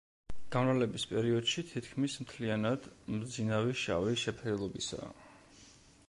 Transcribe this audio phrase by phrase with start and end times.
[0.53, 5.13] გამრავლების პერიოდში თითქმის მთლიანად მბზინავი შავი შეფერილობისაა.